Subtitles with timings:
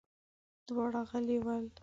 [0.67, 1.65] دواړه غلي ول.